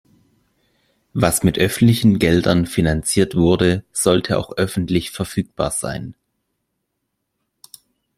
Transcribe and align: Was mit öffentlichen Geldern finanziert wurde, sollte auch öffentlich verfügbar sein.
Was 1.13 1.43
mit 1.43 1.59
öffentlichen 1.59 2.17
Geldern 2.17 2.65
finanziert 2.65 3.35
wurde, 3.35 3.83
sollte 3.91 4.39
auch 4.39 4.57
öffentlich 4.57 5.11
verfügbar 5.11 5.69
sein. 5.69 6.15